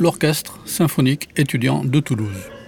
[0.00, 2.59] L'orchestre symphonique étudiant de Toulouse.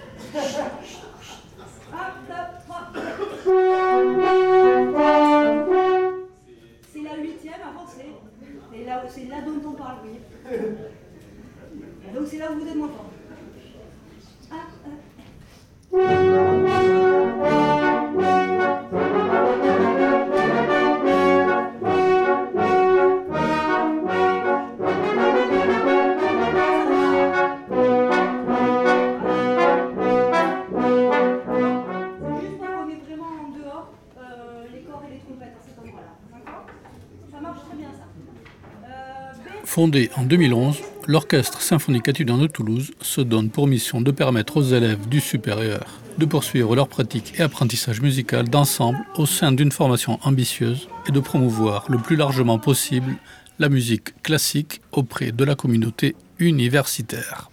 [39.93, 44.63] Fondé en 2011, l'Orchestre symphonique étudiant de Toulouse se donne pour mission de permettre aux
[44.63, 45.85] élèves du supérieur
[46.17, 51.19] de poursuivre leur pratique et apprentissage musical d'ensemble au sein d'une formation ambitieuse et de
[51.19, 53.13] promouvoir le plus largement possible
[53.59, 57.51] la musique classique auprès de la communauté universitaire.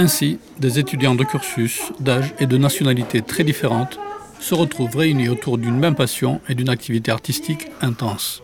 [0.00, 4.00] Ainsi, des étudiants de cursus, d'âge et de nationalités très différentes
[4.40, 8.42] se retrouvent réunis autour d'une même passion et d'une activité artistique intense.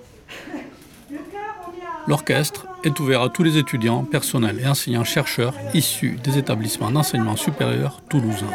[2.06, 8.02] L'orchestre est ouvert à tous les étudiants, personnels et enseignants-chercheurs issus des établissements d'enseignement supérieur
[8.10, 8.52] toulousains.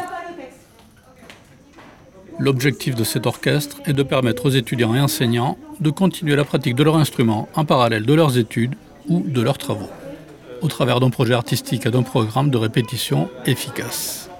[2.38, 6.76] L'objectif de cet orchestre est de permettre aux étudiants et enseignants de continuer la pratique
[6.76, 8.76] de leur instrument en parallèle de leurs études
[9.08, 9.90] ou de leurs travaux,
[10.62, 14.31] au travers d'un projet artistique et d'un programme de répétition efficace.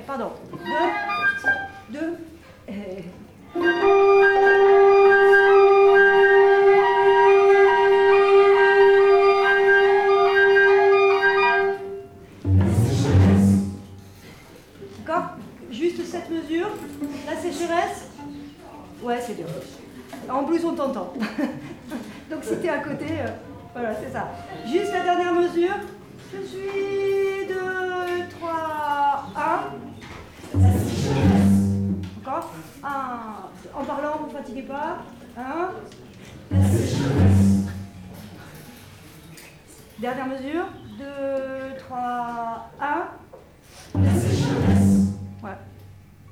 [0.00, 1.09] ーパド。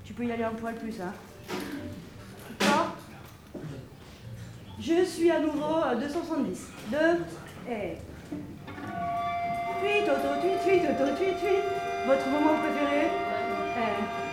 [0.08, 1.12] Tu peux y aller un poil plus, hein.
[2.58, 2.96] D'accord
[4.80, 6.68] Je suis à nouveau à 270.
[6.90, 6.96] 2
[7.70, 7.98] et.
[9.82, 11.64] Tweet, auto, tweet, tweet, auto, tweet, tweet.
[12.06, 13.08] Votre moment préféré?
[13.76, 14.02] Eh.
[14.24, 14.27] Je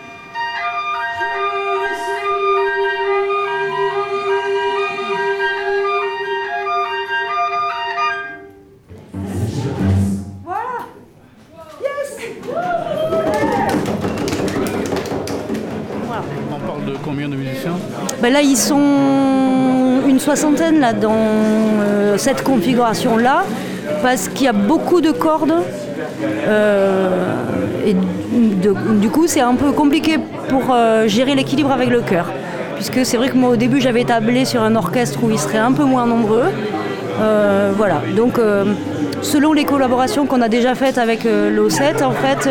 [18.25, 23.43] Ben là, ils sont une soixantaine là, dans euh, cette configuration-là,
[24.01, 25.53] parce qu'il y a beaucoup de cordes.
[26.47, 27.35] euh,
[27.85, 27.95] et
[28.99, 30.17] du coup, c'est un peu compliqué
[30.49, 32.31] pour euh, gérer l'équilibre avec le chœur.
[32.73, 35.59] Puisque c'est vrai que moi, au début, j'avais tablé sur un orchestre où ils seraient
[35.59, 36.49] un peu moins nombreux.
[37.77, 38.01] Voilà.
[38.17, 38.39] Donc,
[39.21, 42.49] selon les collaborations qu'on a déjà faites avec euh, l'O7, en fait,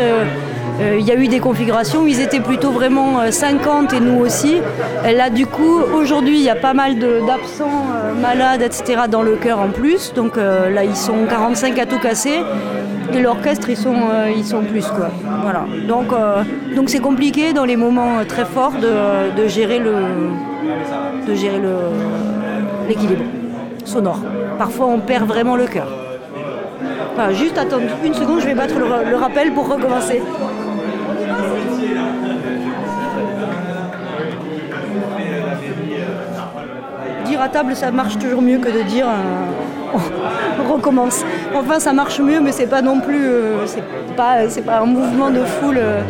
[0.79, 4.19] il y a eu des configurations où ils étaient plutôt vraiment euh, 50 et nous
[4.19, 4.61] aussi.
[5.03, 9.03] Là, du coup, aujourd'hui, il y a pas mal d'absents, euh, malades, etc.
[9.09, 10.13] dans le chœur en plus.
[10.13, 12.39] Donc euh, là, ils sont 45 à tout casser.
[13.13, 14.85] Et l'orchestre, ils sont, euh, plus.
[14.87, 15.09] Quoi.
[15.41, 15.65] Voilà.
[15.87, 16.43] Donc euh,
[16.87, 19.95] c'est compliqué dans les moments euh, très forts de, gérer le
[21.27, 21.61] de gérer
[22.87, 23.23] l'équilibre
[23.85, 24.19] sonore.
[24.57, 25.87] Parfois, on perd vraiment le cœur.
[27.31, 30.21] Juste attendre une seconde, je vais battre le rappel pour recommencer.
[37.25, 39.99] Dire à table, ça marche toujours mieux que de dire euh,
[40.63, 41.23] on recommence.
[41.53, 43.83] Enfin, ça marche mieux, mais c'est pas non plus, euh, c'est
[44.15, 46.01] pas, pas un mouvement de foule euh,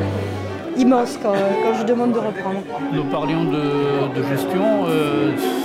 [0.78, 2.60] immense quand, quand je demande de reprendre.
[2.92, 4.86] Nous parlions de, de gestion.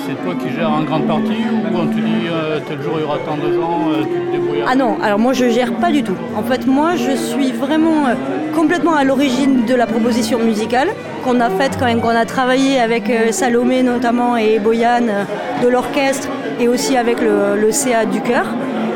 [0.07, 3.05] c'est toi qui gères en grande partie ou tu dis euh, tel jour il y
[3.05, 3.91] aura tant de gens,
[4.30, 4.30] te
[4.72, 6.14] Ah non, alors moi je gère pas du tout.
[6.37, 8.14] En fait, moi je suis vraiment euh,
[8.55, 10.90] complètement à l'origine de la proposition musicale
[11.25, 15.25] qu'on a faite quand même, qu'on a travaillé avec euh, Salomé notamment et Boyan euh,
[15.61, 16.28] de l'orchestre
[16.61, 18.46] et aussi avec le, le CA du chœur.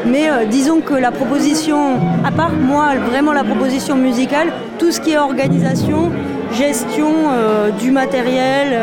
[0.06, 5.12] Mais disons que la proposition, à part moi, vraiment la proposition musicale, tout ce qui
[5.12, 6.12] est organisation,
[6.52, 7.08] gestion
[7.80, 8.78] du matériel,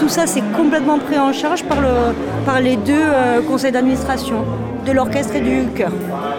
[0.00, 2.12] tout ça c'est complètement pris en charge par, le,
[2.44, 4.44] par les deux euh, conseils d'administration
[4.86, 5.92] de l'orchestre et du chœur.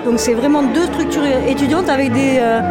[0.06, 2.62] Donc c'est vraiment deux structures étudiantes avec des, euh,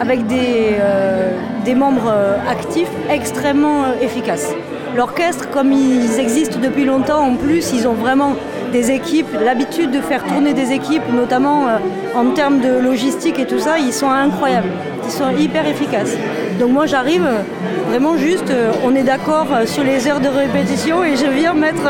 [0.00, 2.12] avec des, euh, des membres
[2.48, 4.52] actifs extrêmement efficaces.
[4.96, 8.34] L'orchestre, comme ils existent depuis longtemps, en plus, ils ont vraiment
[8.72, 11.66] des équipes, l'habitude de faire tourner des équipes, notamment
[12.14, 14.68] en termes de logistique et tout ça, ils sont incroyables.
[15.04, 16.16] Ils sont hyper efficaces.
[16.58, 17.42] Donc moi j'arrive euh,
[17.88, 21.54] vraiment juste, euh, on est d'accord euh, sur les heures de répétition et je viens
[21.54, 21.88] mettre,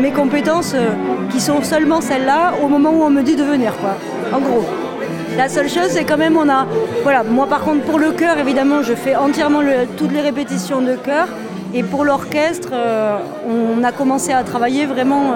[0.00, 0.74] mes compétences
[1.30, 3.72] qui sont seulement celles-là au moment où on me dit de venir.
[4.32, 4.64] En gros.
[5.36, 6.66] La seule chose, c'est quand même, on a.
[7.02, 9.60] Voilà, moi par contre, pour le chœur, évidemment, je fais entièrement
[9.96, 11.28] toutes les répétitions de chœur.
[11.74, 12.70] Et pour l'orchestre,
[13.46, 15.34] on a commencé à travailler vraiment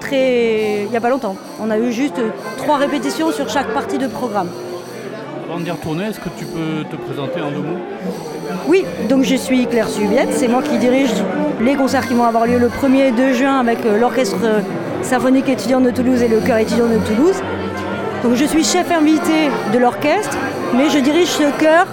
[0.00, 0.82] très.
[0.84, 1.36] il n'y a pas longtemps.
[1.60, 2.20] On a eu juste
[2.56, 4.48] trois répétitions sur chaque partie de programme.
[5.44, 7.78] Avant d'y retourner, est-ce que tu peux te présenter en deux mots?
[8.66, 11.12] Oui, donc je suis Claire Subiette, c'est moi qui dirige
[11.60, 14.38] les concerts qui vont avoir lieu le 1er et 2 juin avec euh, l'Orchestre
[15.02, 17.36] symphonique étudiant de Toulouse et le chœur étudiant de Toulouse.
[18.22, 20.38] Donc je suis chef invité de l'orchestre,
[20.74, 21.86] mais je dirige ce chœur.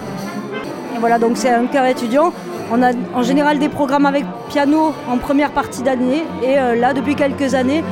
[0.95, 2.31] Et voilà, donc c'est un chœur étudiant.
[2.71, 6.93] On a en général des programmes avec piano en première partie d'année, et euh, là,
[6.93, 7.83] depuis quelques années,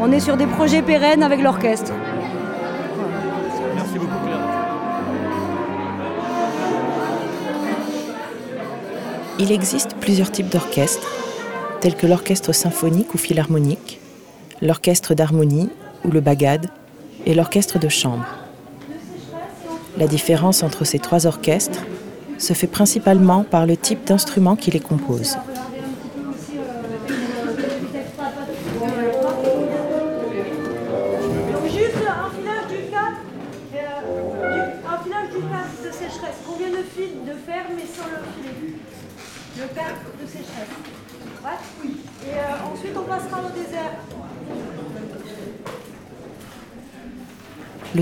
[0.00, 1.92] on est sur des projets pérennes avec l'orchestre.
[9.40, 11.10] Il existe plusieurs types d'orchestres,
[11.80, 14.00] tels que l'orchestre symphonique ou philharmonique,
[14.62, 15.70] l'orchestre d'harmonie
[16.04, 16.70] ou le bagad,
[17.26, 18.26] et l'orchestre de chambre.
[19.96, 21.80] La différence entre ces trois orchestres
[22.38, 25.36] se fait principalement par le type d'instrument qui les compose.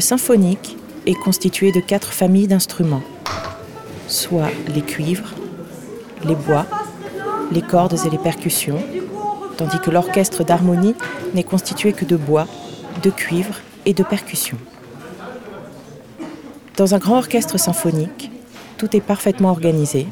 [0.02, 3.02] Symphonique est constitué de quatre familles d'instruments,
[4.09, 5.32] soit les cuivres,
[6.25, 6.66] les bois,
[7.50, 8.82] les cordes et les percussions,
[9.56, 10.94] tandis que l'orchestre d'harmonie
[11.35, 12.47] n'est constitué que de bois,
[13.02, 13.54] de cuivre
[13.87, 14.59] et de percussions.
[16.76, 18.30] Dans un grand orchestre symphonique,
[18.76, 20.06] tout est parfaitement organisé,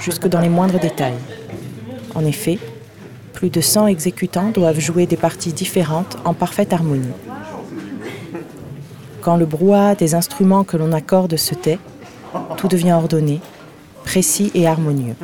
[0.00, 1.18] jusque dans les moindres détails.
[2.14, 2.58] En effet,
[3.32, 7.12] plus de 100 exécutants doivent jouer des parties différentes en parfaite harmonie.
[9.28, 11.78] Quand le brouhaha des instruments que l'on accorde se tait,
[12.56, 13.42] tout devient ordonné,
[14.02, 15.16] précis et harmonieux.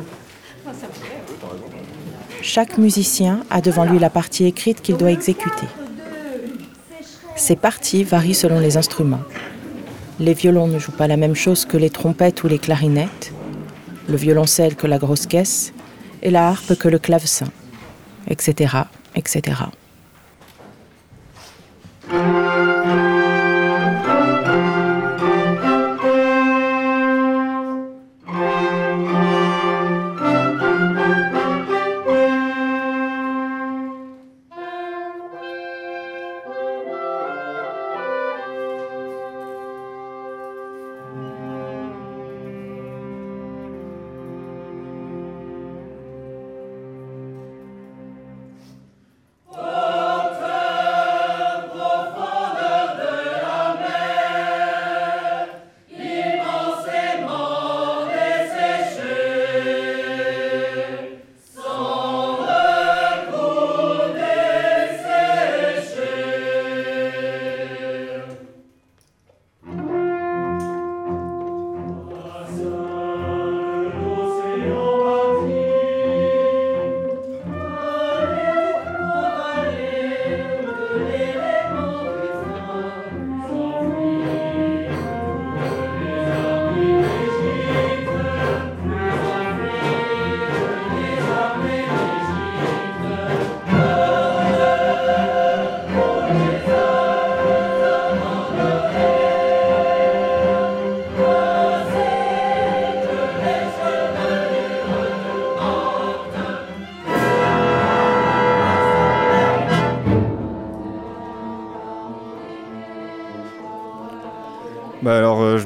[2.43, 5.65] Chaque musicien a devant lui la partie écrite qu'il doit exécuter.
[7.35, 9.23] Ces parties varient selon les instruments.
[10.19, 13.33] Les violons ne jouent pas la même chose que les trompettes ou les clarinettes,
[14.07, 15.73] le violoncelle que la grosse caisse,
[16.21, 17.47] et la harpe que le clavecin,
[18.27, 18.83] etc.,
[19.15, 19.63] etc.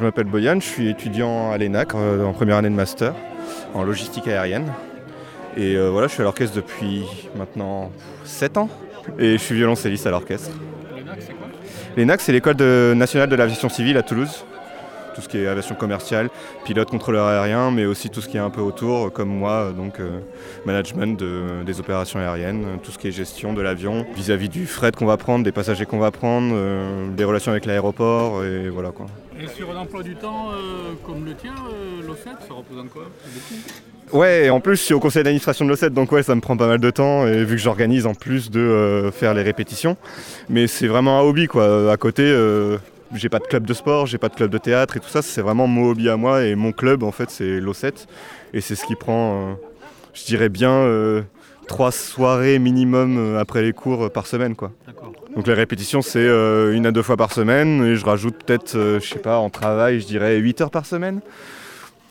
[0.09, 3.13] m'appelle Boyan, je suis étudiant à l'ENAC euh, en première année de master
[3.75, 4.73] en logistique aérienne.
[5.55, 7.03] Et euh, voilà, je suis à l'orchestre depuis
[7.37, 7.91] maintenant
[8.23, 8.69] 7 ans.
[9.19, 10.49] Et je suis violoncelliste à l'orchestre.
[11.95, 14.45] L'ENAC, c'est l'école de- nationale de l'aviation civile à Toulouse.
[15.13, 16.28] Tout ce qui est aviation commerciale,
[16.69, 19.99] pilote, contrôleur aérien, mais aussi tout ce qui est un peu autour, comme moi, donc
[19.99, 20.19] euh,
[20.67, 24.91] management de- des opérations aériennes, tout ce qui est gestion de l'avion, vis-à-vis du fret
[24.91, 28.91] qu'on va prendre, des passagers qu'on va prendre, euh, des relations avec l'aéroport, et voilà
[28.91, 29.07] quoi.
[29.41, 31.55] Et sur un emploi du temps euh, comme le tien,
[32.05, 33.05] l'OCET, ça représente quoi?
[34.11, 36.41] Ouais, et en plus, je suis au conseil d'administration de l'OCET, donc ouais, ça me
[36.41, 39.97] prend pas mal de temps, et vu que j'organise en plus de faire les répétitions.
[40.49, 41.91] Mais c'est vraiment un hobby, quoi.
[41.91, 42.23] À côté,
[43.13, 45.21] j'ai pas de club de sport, j'ai pas de club de théâtre et tout ça,
[45.21, 48.07] c'est vraiment mon hobby à moi, et mon club, en fait, c'est l'OCET.
[48.53, 49.53] Et c'est ce qui prend, euh,
[50.13, 51.21] je dirais bien, euh,
[51.67, 54.71] trois soirées minimum euh, après les cours par semaine, quoi.
[55.35, 58.73] Donc les répétitions, c'est euh, une à deux fois par semaine, et je rajoute peut-être,
[58.73, 61.21] je sais pas, en travail, je dirais 8 heures par semaine,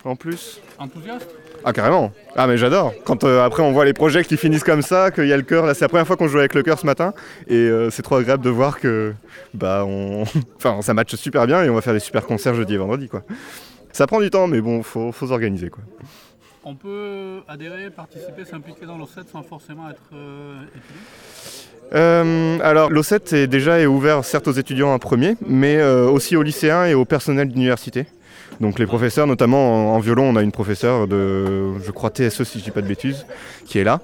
[0.05, 0.61] en plus.
[0.79, 1.29] Enthousiaste
[1.65, 4.83] Ah carrément Ah mais j'adore Quand euh, après on voit les projets qui finissent comme
[4.83, 6.63] ça, qu'il y a le cœur, là c'est la première fois qu'on joue avec le
[6.63, 7.13] cœur ce matin
[7.47, 9.15] et euh, c'est trop agréable de voir que
[9.55, 10.25] bah on.
[10.57, 13.09] enfin ça matche super bien et on va faire des super concerts jeudi et vendredi
[13.09, 13.23] quoi.
[13.93, 15.83] Ça prend du temps mais bon faut, faut s'organiser quoi.
[16.65, 23.33] On peut adhérer, participer, s'impliquer dans l'OCET sans forcément être euh, étudiant Euh, alors l'OCET
[23.33, 27.05] est déjà ouvert certes aux étudiants en premier, mais euh, aussi aux lycéens et au
[27.05, 28.07] personnel d'université.
[28.61, 32.59] Donc les professeurs, notamment en, violon, on a une professeure de, je crois TSE si
[32.59, 33.25] je dis pas de bêtises,
[33.67, 34.01] qui est là.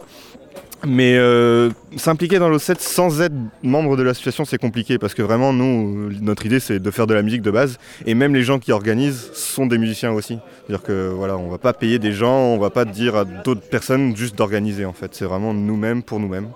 [0.86, 5.52] Mais euh, s'impliquer dans l'OCET sans être membre de l'association, c'est compliqué parce que vraiment,
[5.52, 7.78] nous, notre idée, c'est de faire de la musique de base.
[8.06, 10.38] Et même les gens qui organisent sont des musiciens aussi.
[10.66, 13.62] C'est-à-dire que voilà, on va pas payer des gens, on va pas dire à d'autres
[13.62, 15.14] personnes juste d'organiser en fait.
[15.14, 16.48] C'est vraiment nous-mêmes pour nous-mêmes.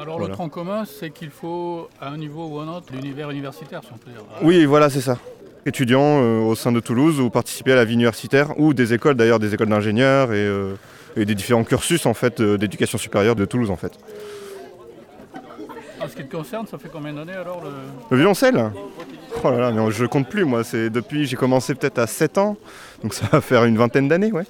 [0.00, 0.30] Alors Voilà.
[0.30, 3.82] le tronc commun, c'est qu'il faut, à un niveau ou à un autre, l'univers universitaire,
[3.84, 4.22] si on peut dire.
[4.42, 5.18] Oui, voilà, c'est ça.
[5.66, 9.14] Étudiants euh, au sein de Toulouse ou participer à la vie universitaire ou des écoles
[9.14, 10.74] d'ailleurs, des écoles d'ingénieurs et, euh,
[11.16, 13.92] et des différents cursus en fait euh, d'éducation supérieure de Toulouse en fait.
[16.02, 17.70] En ce qui te concerne, ça fait combien d'années alors le...
[18.10, 18.70] Le violoncelle?
[19.44, 22.38] Oh là là, mais je compte plus moi, c'est depuis j'ai commencé peut-être à 7
[22.38, 22.56] ans,
[23.02, 24.44] donc ça va faire une vingtaine d'années, ouais.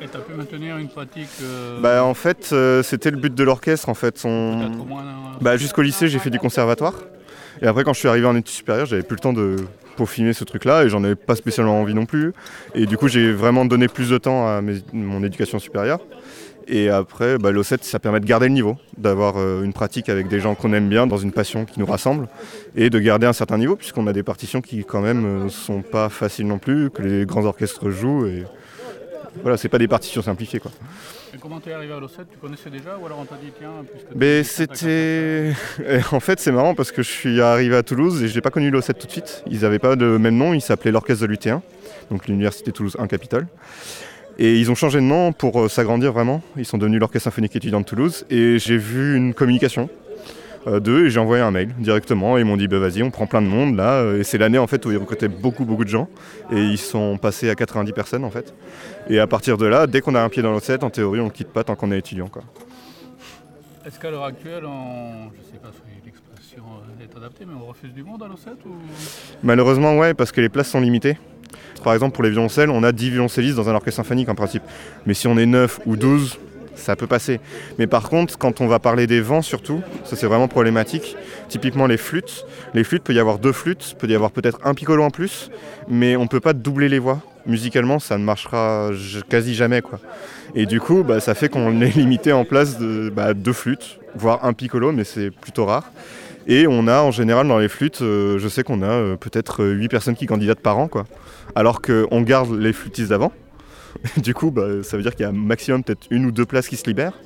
[0.00, 3.34] Et tu as pu maintenir une pratique euh, Bah en fait, euh, c'était le but
[3.34, 4.22] de l'orchestre en fait.
[4.24, 6.94] Moins un- Bah jusqu'au lycée, j'ai fait du conservatoire.
[7.62, 9.56] Et après, quand je suis arrivé en études supérieures, j'avais plus le temps de
[9.96, 12.32] peaufiner ce truc-là et j'en avais pas spécialement envie non plus.
[12.74, 16.00] Et du coup, j'ai vraiment donné plus de temps à mes- mon éducation supérieure.
[16.66, 20.28] Et après, bah, l'O7, ça permet de garder le niveau, d'avoir euh, une pratique avec
[20.28, 22.28] des gens qu'on aime bien, dans une passion qui nous rassemble,
[22.74, 25.82] et de garder un certain niveau, puisqu'on a des partitions qui, quand même, euh, sont
[25.82, 28.26] pas faciles non plus, que les grands orchestres jouent.
[28.26, 28.44] Et
[29.42, 30.70] voilà, c'est pas des partitions simplifiées, quoi.
[31.34, 33.84] Et comment t'es arrivé à l'O7 Tu connaissais déjà ou alors on t'a dit tiens
[34.14, 35.52] Mais fais c'était.
[36.12, 38.50] En fait, c'est marrant parce que je suis arrivé à Toulouse et je n'ai pas
[38.50, 39.42] connu l'O7 tout de suite.
[39.50, 41.60] Ils n'avaient pas de même nom, ils s'appelaient l'Orchestre de l'UT1,
[42.12, 43.48] donc l'Université Toulouse 1 Capitole.
[44.38, 46.42] Et ils ont changé de nom pour euh, s'agrandir vraiment.
[46.56, 48.26] Ils sont devenus l'Orchestre Symphonique étudiant de Toulouse.
[48.30, 49.88] Et j'ai vu une communication
[50.66, 52.36] euh, d'eux et j'ai envoyé un mail directement.
[52.36, 54.14] Et ils m'ont dit bah, vas-y, on prend plein de monde là.
[54.16, 56.08] Et c'est l'année en fait où ils recrutaient beaucoup, beaucoup de gens.
[56.50, 58.54] Et ils sont passés à 90 personnes en fait.
[59.08, 61.26] Et à partir de là, dès qu'on a un pied dans l'O7, en théorie, on
[61.26, 62.28] ne quitte pas tant qu'on est étudiant.
[62.28, 62.42] Quoi.
[63.86, 65.30] Est-ce qu'à l'heure actuelle, on...
[65.36, 68.54] je sais pas si l'expression euh, est adaptée, mais on refuse du monde à l'O7
[68.66, 68.72] ou...
[69.42, 71.18] Malheureusement, ouais, parce que les places sont limitées.
[71.82, 74.62] Par exemple, pour les violoncelles, on a 10 violoncellistes dans un orchestre symphonique en principe.
[75.06, 76.38] Mais si on est 9 ou 12,
[76.74, 77.40] ça peut passer.
[77.78, 81.16] Mais par contre, quand on va parler des vents surtout, ça c'est vraiment problématique.
[81.48, 82.46] Typiquement les flûtes.
[82.74, 85.50] Les flûtes, peut y avoir deux flûtes, peut y avoir peut-être un piccolo en plus,
[85.88, 87.20] mais on peut pas doubler les voix.
[87.46, 88.90] Musicalement, ça ne marchera
[89.28, 89.82] quasi jamais.
[89.82, 90.00] quoi.
[90.54, 93.98] Et du coup, bah, ça fait qu'on est limité en place de bah, deux flûtes,
[94.14, 95.90] voire un piccolo, mais c'est plutôt rare.
[96.46, 99.64] Et on a en général dans les flûtes, euh, je sais qu'on a euh, peut-être
[99.64, 101.04] 8 personnes qui candidatent par an, quoi.
[101.54, 103.32] Alors qu'on garde les flûtistes d'avant.
[104.16, 106.68] du coup, bah, ça veut dire qu'il y a maximum peut-être une ou deux places
[106.68, 107.18] qui se libèrent.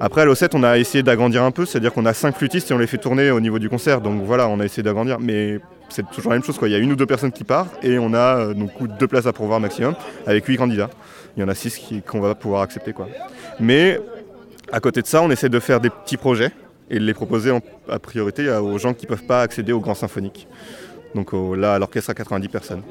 [0.00, 2.74] Après, à l'O7, on a essayé d'agrandir un peu, c'est-à-dire qu'on a 5 flûtistes et
[2.74, 4.00] on les fait tourner au niveau du concert.
[4.00, 6.58] Donc voilà, on a essayé d'agrandir, mais c'est toujours la même chose.
[6.62, 9.06] Il y a une ou deux personnes qui partent et on a euh, donc deux
[9.06, 9.94] places à pourvoir maximum
[10.26, 10.90] avec 8 candidats.
[11.36, 12.92] Il y en a 6 qu'on va pouvoir accepter.
[12.92, 13.08] Quoi.
[13.60, 14.00] Mais
[14.70, 16.52] à côté de ça, on essaie de faire des petits projets
[16.90, 19.80] et de les proposer en, à priorité aux gens qui ne peuvent pas accéder au
[19.80, 20.46] grand symphonique.
[21.14, 22.82] Donc au- là, à l'orchestre à 90 personnes.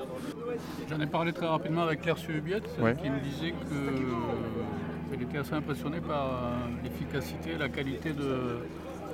[0.89, 2.95] J'en ai parlé très rapidement avec Claire Subiette, Ouais.
[3.01, 3.53] qui me disait
[5.09, 8.57] qu'elle était assez impressionnée par euh, l'efficacité et la qualité de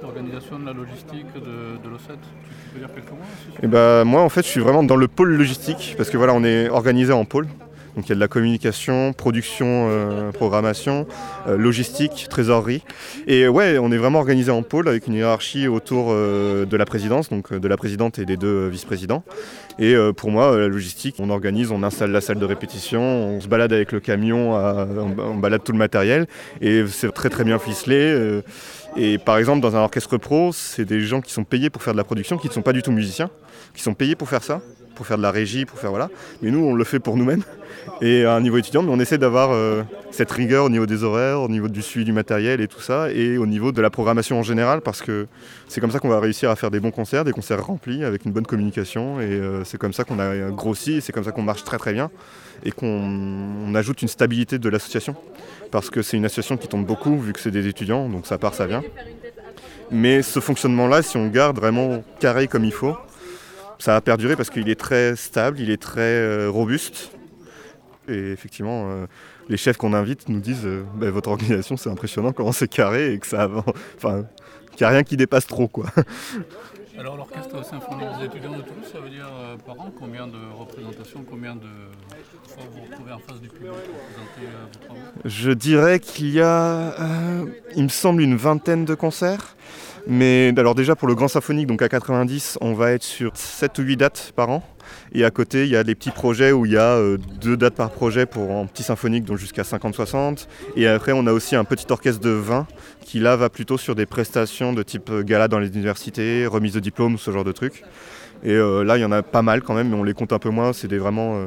[0.02, 2.10] l'organisation de la logistique de, de l'O7.
[2.10, 3.18] Tu, peux dire quelques mots
[3.64, 6.34] Et bah, moi, en fait, je suis vraiment dans le pôle logistique parce que voilà,
[6.34, 7.48] on est organisé en pôle.
[7.98, 11.08] Donc il y a de la communication, production, euh, programmation,
[11.48, 12.84] euh, logistique, trésorerie.
[13.26, 16.86] Et ouais, on est vraiment organisé en pôle avec une hiérarchie autour euh, de la
[16.86, 19.24] présidence, donc euh, de la présidente et des deux euh, vice-présidents.
[19.80, 23.02] Et euh, pour moi, euh, la logistique, on organise, on installe la salle de répétition,
[23.02, 26.28] on se balade avec le camion, on, on balade tout le matériel
[26.62, 27.96] et c'est très très bien ficelé.
[27.96, 28.42] euh,
[28.96, 31.94] et par exemple, dans un orchestre pro, c'est des gens qui sont payés pour faire
[31.94, 33.30] de la production, qui ne sont pas du tout musiciens,
[33.74, 34.62] qui sont payés pour faire ça,
[34.98, 36.10] pour faire de la régie, pour faire voilà.
[36.42, 37.44] Mais nous, on le fait pour nous-mêmes.
[38.02, 41.04] Et à un niveau étudiant, mais on essaie d'avoir euh, cette rigueur au niveau des
[41.04, 43.90] horaires, au niveau du suivi du matériel et tout ça, et au niveau de la
[43.90, 45.28] programmation en général, parce que
[45.68, 48.26] c'est comme ça qu'on va réussir à faire des bons concerts, des concerts remplis, avec
[48.26, 51.32] une bonne communication, et euh, c'est comme ça qu'on a grossi, et c'est comme ça
[51.32, 52.12] qu'on marche très très bien,
[52.66, 52.88] et qu'on
[53.66, 55.16] on ajoute une stabilité de l'association,
[55.72, 58.38] parce que c'est une association qui tombe beaucoup, vu que c'est des étudiants, donc ça
[58.38, 58.84] part, ça vient.
[59.92, 62.96] Mais ce fonctionnement-là, si on garde vraiment carré comme il faut,
[63.80, 67.12] ça va perdurer parce qu'il est très stable, il est très euh, robuste.
[68.08, 69.06] Et effectivement, euh,
[69.50, 73.14] les chefs qu'on invite nous disent euh, Bah, votre organisation, c'est impressionnant comment c'est carré
[73.14, 73.66] et que ça avance.
[73.98, 74.26] Enfin,
[74.72, 75.86] qu'il n'y a rien qui dépasse trop, quoi.
[76.98, 80.40] Alors l'orchestre symphonique des étudiants de Toulouse, ça veut dire euh, par an combien de
[80.58, 81.68] représentations, combien de
[82.48, 85.02] fois vous vous retrouvez en face du public pour présenter vos travaux?
[85.24, 86.96] Je dirais qu'il y a,
[87.76, 89.56] il me semble, une vingtaine de concerts.
[90.10, 93.78] Mais alors déjà pour le grand symphonique, donc à 90, on va être sur 7
[93.80, 94.64] ou 8 dates par an.
[95.12, 97.58] Et à côté, il y a des petits projets où il y a euh, deux
[97.58, 100.48] dates par projet pour un petit symphonique, donc jusqu'à 50-60.
[100.78, 102.68] Et après, on a aussi un petit orchestre de 20
[103.08, 106.74] qui là va plutôt sur des prestations de type euh, gala dans les universités, remise
[106.74, 107.84] de diplôme, ce genre de trucs.
[108.44, 110.34] Et euh, là, il y en a pas mal quand même, mais on les compte
[110.34, 110.74] un peu moins.
[110.74, 111.46] C'est vraiment, euh,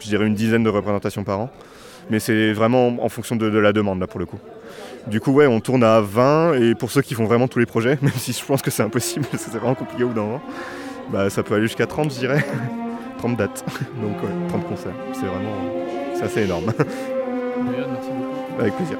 [0.00, 1.50] je dirais, une dizaine de représentations par an.
[2.10, 4.40] Mais c'est vraiment en fonction de la demande là pour le coup.
[5.06, 7.66] Du coup, ouais, on tourne à 20 et pour ceux qui font vraiment tous les
[7.66, 10.14] projets, même si je pense que c'est impossible, parce que c'est vraiment compliqué au bout
[10.14, 10.42] d'un moment,
[11.10, 12.44] bah, ça peut aller jusqu'à 30, je dirais.
[13.18, 13.64] 30 dates.
[14.00, 14.94] Donc, ouais, 30 concerts.
[15.12, 15.54] C'est vraiment.
[16.14, 16.72] C'est assez énorme.
[16.78, 18.60] Merci beaucoup.
[18.60, 18.98] Avec plaisir.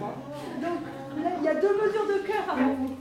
[0.00, 0.80] Donc
[1.22, 2.96] là, il y a deux mesures de cœur avant vous.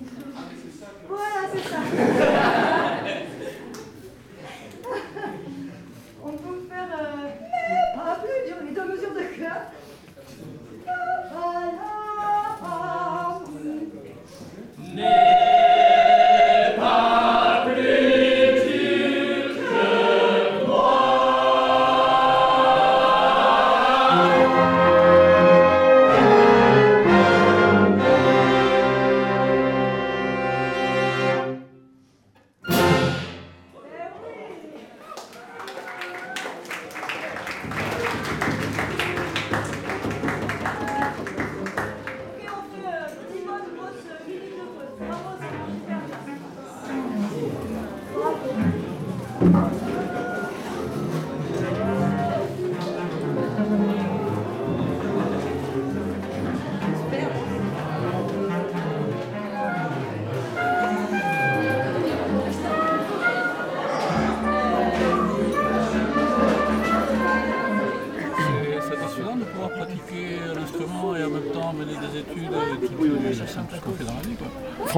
[1.07, 2.75] Voilà, c'est ça.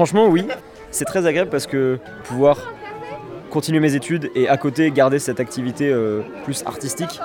[0.02, 0.48] Franchement, oui.
[0.90, 2.58] C'est très agréable parce que pouvoir
[3.50, 7.20] continuer mes études et à côté garder cette activité euh, plus artistique,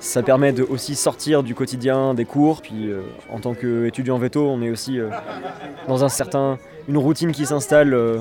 [0.00, 2.60] ça permet de aussi sortir du quotidien des cours.
[2.60, 3.00] Puis euh,
[3.32, 5.08] en tant qu'étudiant veto, on est aussi euh,
[5.88, 7.94] dans un certain, une routine qui s'installe.
[7.94, 8.18] euh,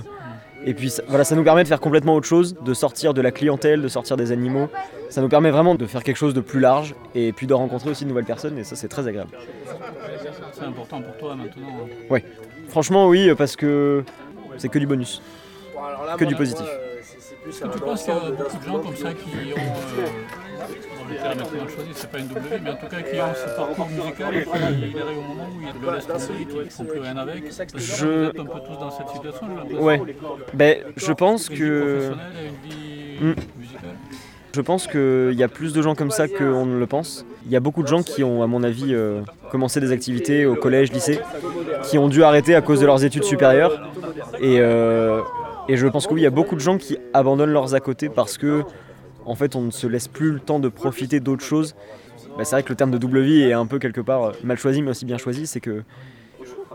[0.66, 3.22] et puis ça- voilà, ça nous permet de faire complètement autre chose, de sortir de
[3.22, 4.70] la clientèle, de sortir des animaux.
[5.10, 7.90] Ça nous permet vraiment de faire quelque chose de plus large et puis de rencontrer
[7.90, 8.58] aussi de nouvelles personnes.
[8.58, 9.32] Et ça, c'est très agréable.
[10.54, 11.68] C'est important pour toi maintenant.
[12.10, 12.24] Ouais,
[12.70, 14.04] franchement, oui, parce que
[14.58, 15.22] c'est que du bonus,
[16.18, 16.66] que du positif.
[17.48, 20.06] Est-ce que tu penses qu'il y a beaucoup de gens comme ça qui ont, euh,
[20.98, 23.56] bon, le terme choisi, c'est pas une vie, mais en tout cas qui ont ce
[23.56, 24.52] parcours musical et puis
[24.94, 27.44] il arrive au moment où ils le laissent tomber, qu'ils ne font plus rien avec
[27.46, 29.84] que Je- vous êtes un peu tous dans cette situation, j'ai l'impression.
[29.84, 30.02] Ouais,
[30.54, 31.80] ben, je pense Une vie que.
[31.80, 33.60] professionnelle et une vie Hmm.
[33.60, 33.82] musicale.
[34.52, 37.26] Je pense qu'il y a plus de gens comme ça qu'on ne le pense.
[37.46, 40.46] Il y a beaucoup de gens qui ont, à mon avis, euh, commencé des activités
[40.46, 41.20] au collège, lycée,
[41.84, 43.92] qui ont dû arrêter à cause de leurs études supérieures.
[44.42, 45.22] Et, euh,
[45.68, 47.80] et je pense que oui, il y a beaucoup de gens qui abandonnent leurs à
[47.80, 48.64] côté parce que,
[49.26, 51.76] en fait, on ne se laisse plus le temps de profiter d'autres choses.
[52.36, 54.58] Bah, c'est vrai que le terme de double vie est un peu quelque part mal
[54.58, 55.46] choisi, mais aussi bien choisi.
[55.46, 55.84] C'est que,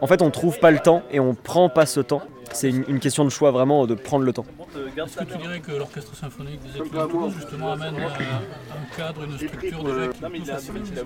[0.00, 2.22] en fait, on trouve pas le temps et on prend pas ce temps.
[2.54, 4.46] C'est une, une question de choix vraiment de prendre le temps.
[4.96, 9.24] Est-ce que tu dirais que l'orchestre symphonique des de Toulouse justement amène euh, un cadre,
[9.24, 11.02] une structure déjà qui peut faciliter ça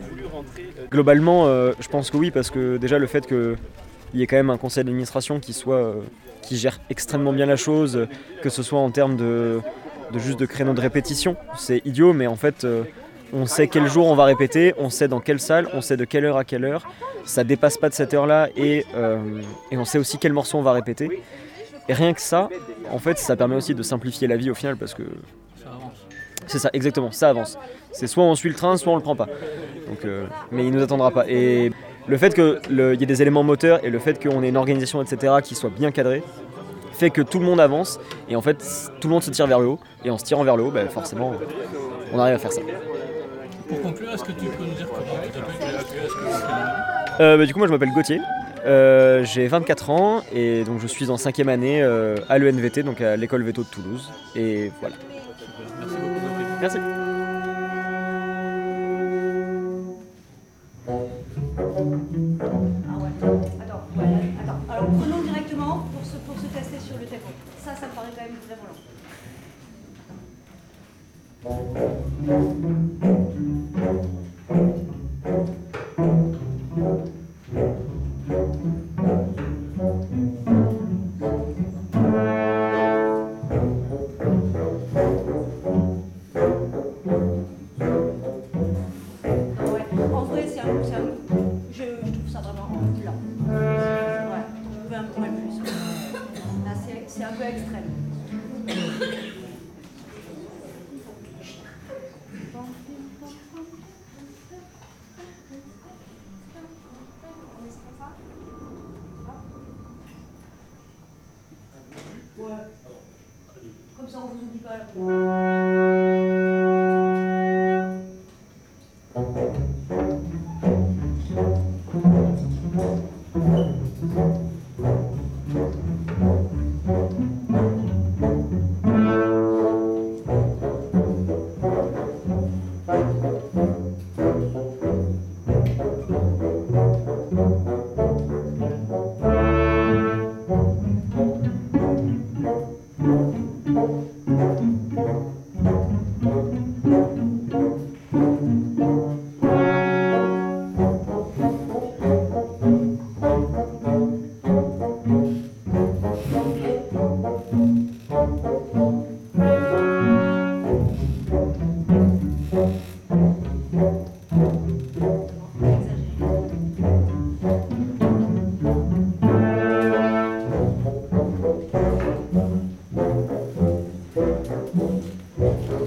[0.90, 3.56] Globalement, euh, je pense que oui, parce que déjà le fait qu'il
[4.14, 5.94] y ait quand même un conseil d'administration qui soit euh,
[6.42, 8.06] qui gère extrêmement bien la chose, euh,
[8.42, 9.60] que ce soit en termes de,
[10.12, 12.84] de juste de créneaux de répétition, c'est idiot, mais en fait, euh,
[13.32, 16.04] on sait quel jour on va répéter, on sait dans quelle salle, on sait de
[16.04, 16.88] quelle heure à quelle heure,
[17.24, 19.18] ça dépasse pas de cette heure-là, et, euh,
[19.70, 21.22] et on sait aussi quel morceau on va répéter.
[21.88, 22.48] Et rien que ça,
[22.90, 25.02] en fait, ça permet aussi de simplifier la vie au final, parce que
[25.62, 26.06] Ça avance.
[26.46, 27.58] c'est ça, exactement, ça avance.
[27.92, 29.26] C'est soit on suit le train, soit on le prend pas.
[29.88, 31.24] Donc, euh, mais il nous attendra pas.
[31.28, 31.72] Et
[32.06, 35.02] le fait qu'il y ait des éléments moteurs et le fait qu'on ait une organisation,
[35.02, 36.22] etc., qui soit bien cadrée,
[36.92, 38.56] fait que tout le monde avance et en fait
[39.00, 39.78] tout le monde se tire vers le haut.
[40.04, 41.32] Et en se tirant vers le haut, ben, forcément,
[42.12, 42.60] on arrive à faire ça.
[43.68, 47.58] Pour conclure, est-ce que tu peux nous dire comment tu t'appelles Euh, bah, du coup,
[47.58, 48.20] moi je m'appelle Gauthier.
[48.64, 53.00] Euh, j'ai 24 ans et donc je suis en cinquième année euh, à l'ENVT, donc
[53.00, 54.10] à l'école Veto de Toulouse.
[54.36, 54.96] Et voilà.
[55.80, 56.46] Merci beaucoup Gabriel.
[56.60, 56.78] Merci.
[60.88, 60.92] Ah
[62.98, 63.10] ouais.
[63.62, 64.04] Attends, ouais,
[64.42, 64.60] attends.
[64.68, 67.30] Alors prenons directement pour se, pour se tester sur le tempo.
[67.64, 68.68] Ça, ça me paraît quand même vraiment
[72.24, 72.87] long.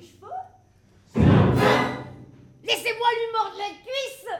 [0.00, 0.42] Cheveux
[2.64, 4.32] Laissez-moi lui mordre les cuisses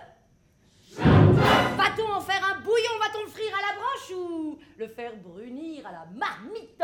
[1.76, 5.86] Va-t-on en faire un bouillon Va-t-on le frire à la branche ou le faire brunir
[5.86, 6.82] à la marmite?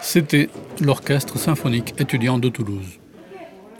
[0.00, 0.48] C'était
[0.80, 2.98] l'Orchestre symphonique étudiant de Toulouse.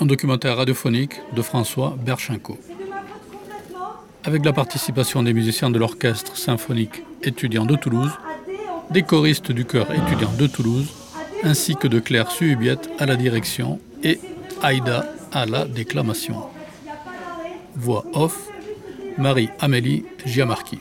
[0.01, 2.59] Un documentaire radiophonique de François Berchinko.
[4.27, 8.11] Avec la participation des musiciens de l'Orchestre symphonique étudiant de Toulouse,
[8.91, 10.89] des choristes du chœur étudiant de Toulouse,
[11.45, 14.19] ainsi que de Claire Suhubiette à la direction et
[14.63, 16.43] Aïda à la déclamation.
[17.77, 18.49] Voix off,
[19.17, 20.81] Marie-Amélie Giamarchi.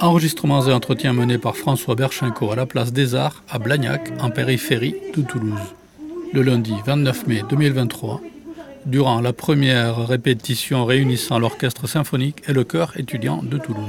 [0.00, 4.30] Enregistrements et entretiens menés par François Berchinko à la place des Arts à Blagnac, en
[4.30, 5.74] périphérie de Toulouse,
[6.32, 8.20] le lundi 29 mai 2023,
[8.86, 13.82] durant la première répétition réunissant l'orchestre symphonique et le chœur étudiant de Toulouse.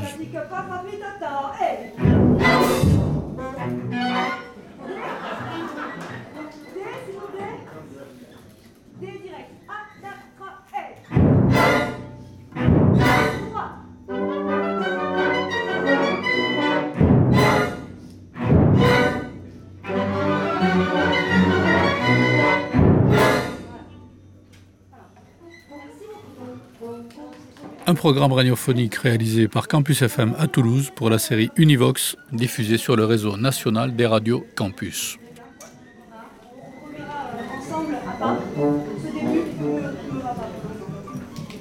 [28.08, 33.04] Programme radiophonique réalisé par Campus FM à Toulouse pour la série Univox, diffusée sur le
[33.04, 35.18] réseau national des radios Campus.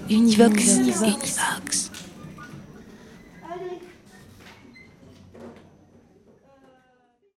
[0.08, 0.76] Univox.
[0.76, 1.90] Univox.